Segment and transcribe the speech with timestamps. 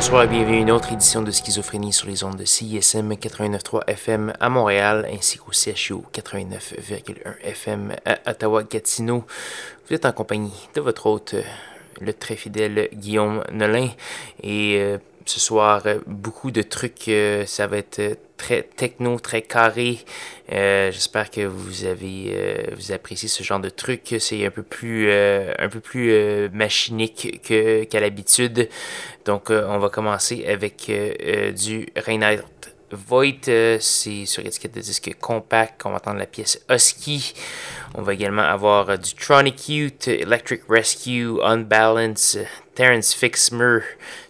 [0.00, 3.82] Bonsoir et bienvenue à une autre édition de Schizophrénie sur les ondes de CISM 89.3
[3.86, 9.26] FM à Montréal ainsi qu'au CHU 89.1 FM à Ottawa-Gatineau.
[9.86, 11.34] Vous êtes en compagnie de votre hôte,
[12.00, 13.90] le très fidèle Guillaume Nolin.
[14.42, 14.96] Et euh,
[15.26, 19.98] ce soir, beaucoup de trucs, euh, ça va être très techno, très carré.
[20.52, 24.16] Euh, j'espère que vous avez euh, vous appréciez ce genre de truc.
[24.18, 28.68] C'est un peu plus euh, un peu plus machinique que qu'à l'habitude.
[29.24, 30.90] Donc on va commencer avec
[31.56, 32.44] du Reinhardt
[32.92, 37.34] Voigt, c'est sur étiquette de disque compact qu'on va entendre la pièce Husky.
[37.94, 42.36] On va également avoir du Tronic Youth, Electric Rescue, Unbalance,
[42.74, 43.80] Terrence Fixmer,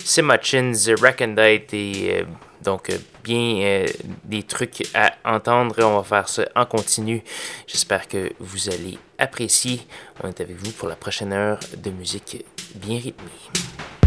[0.05, 2.27] Simachins, Recondite et
[2.63, 2.91] donc
[3.37, 3.87] euh,
[4.25, 5.83] des trucs à entendre.
[5.83, 7.23] On va faire ça en continu.
[7.67, 9.81] J'espère que vous allez apprécier.
[10.23, 14.00] On est avec vous pour la prochaine heure de musique bien rythmée.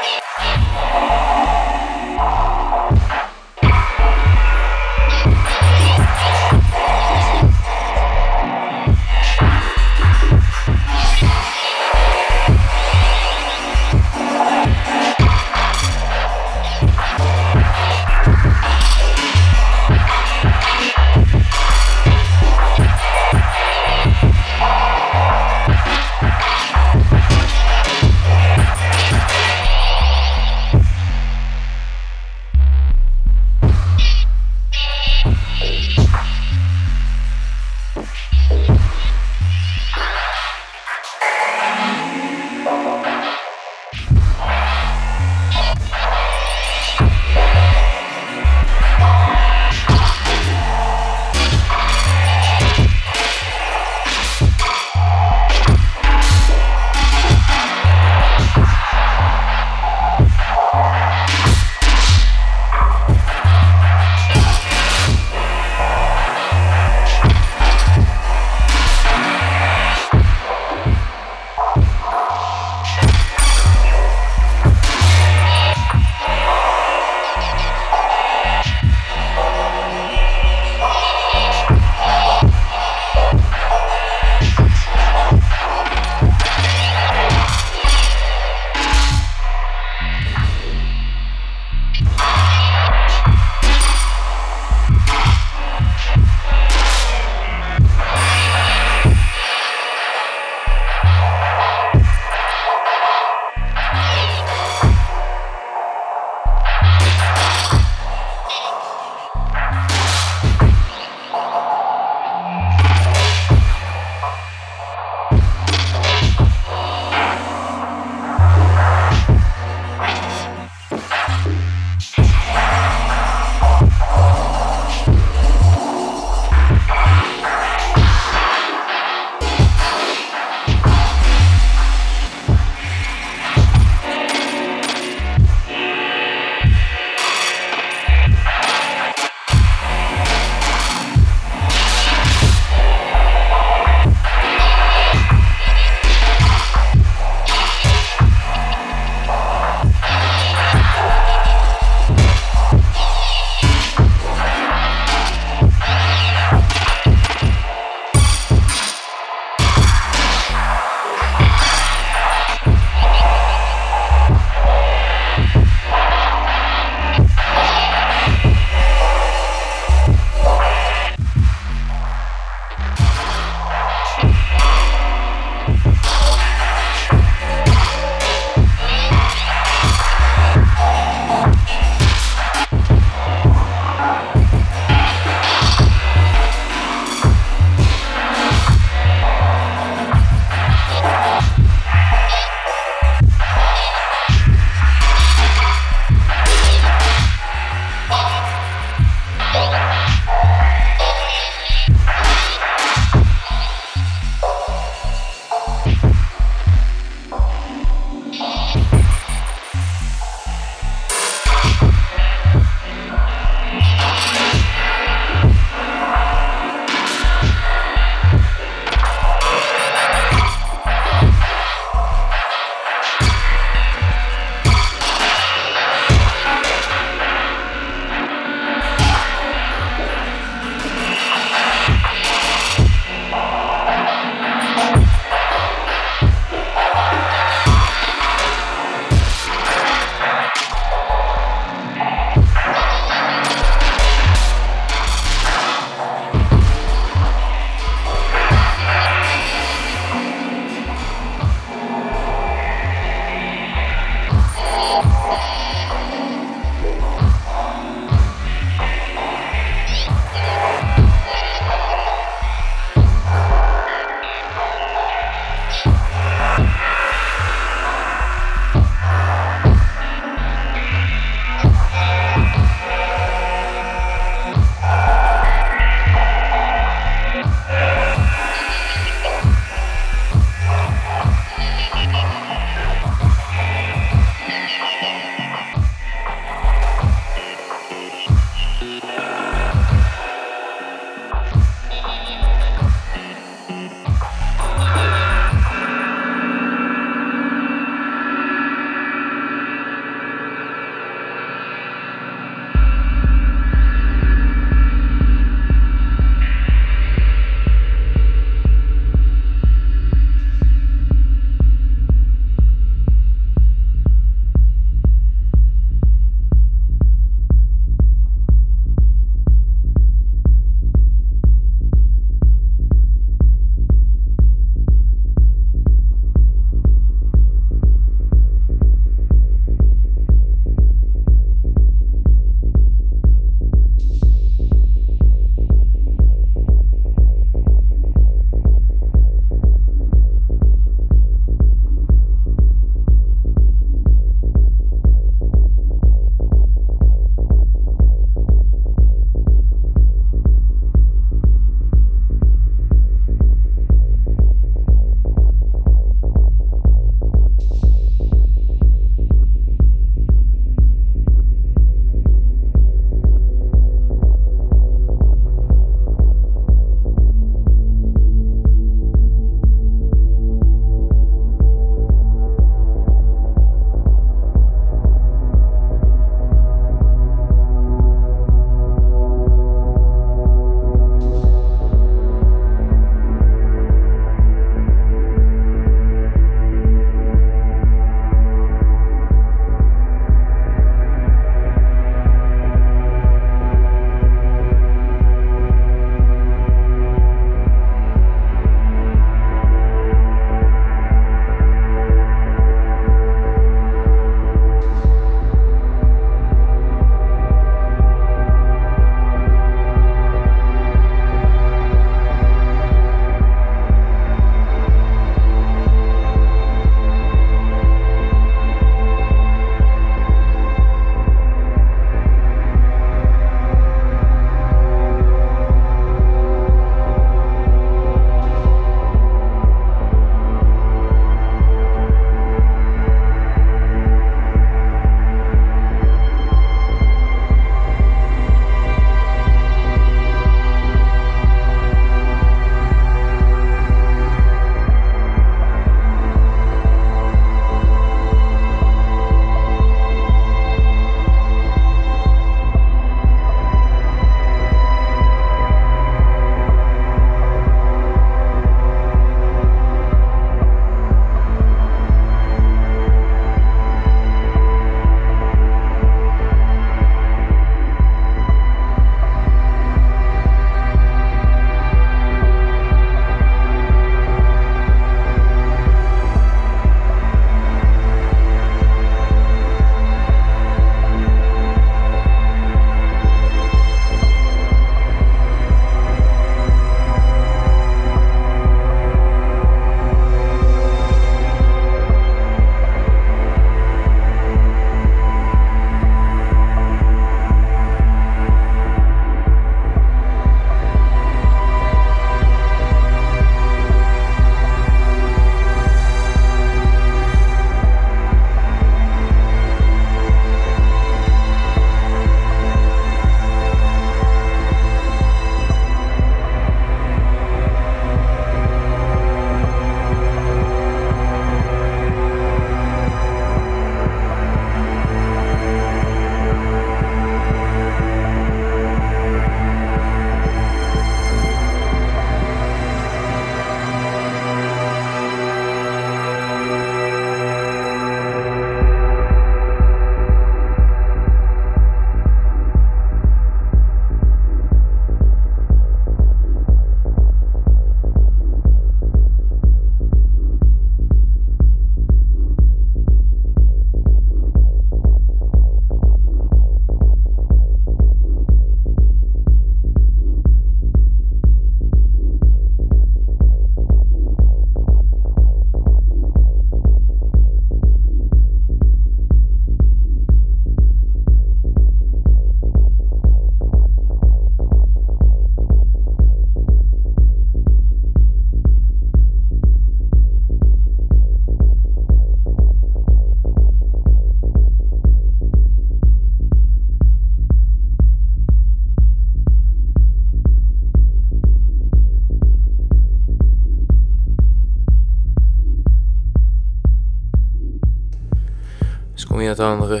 [599.38, 600.00] Vient d'entendre,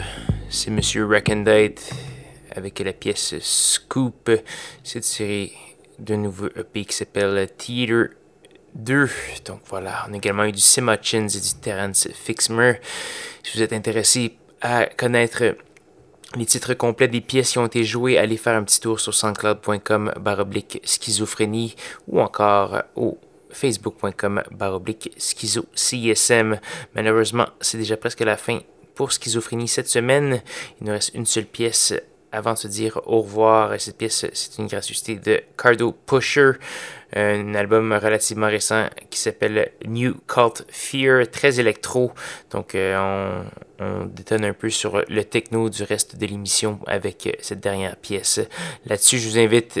[0.50, 1.90] c'est Monsieur Recondite
[2.50, 4.30] avec la pièce Scoop.
[4.82, 5.52] C'est tiré
[5.98, 8.08] d'un nouveau EP qui s'appelle Theater
[8.74, 9.08] 2.
[9.44, 12.80] Donc voilà, on a également eu du Sim Hutchins et du Terence Fixmer.
[13.44, 15.54] Si vous êtes intéressé à connaître
[16.34, 19.14] les titres complets des pièces qui ont été jouées, allez faire un petit tour sur
[19.14, 21.76] soundcloud.com baroblique schizophrénie
[22.08, 23.18] ou encore au
[23.50, 26.58] facebook.com baroblique schizo CSM.
[26.94, 28.60] Malheureusement, c'est déjà presque la fin
[28.98, 30.42] pour schizophrénie cette semaine.
[30.80, 31.94] Il nous reste une seule pièce
[32.32, 33.80] avant de se dire au revoir.
[33.80, 36.54] Cette pièce, c'est une gracieuseté de Cardo Pusher,
[37.14, 42.10] un album relativement récent qui s'appelle New Cult Fear, très électro.
[42.50, 43.44] Donc, euh,
[43.78, 47.94] on, on, détonne un peu sur le techno du reste de l'émission avec cette dernière
[47.94, 48.40] pièce.
[48.84, 49.78] Là-dessus, je vous invite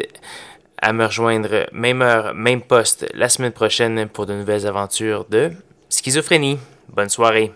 [0.80, 5.50] à me rejoindre même heure, même poste la semaine prochaine pour de nouvelles aventures de
[5.88, 6.60] schizophrénie.
[6.88, 7.52] Bonne soirée.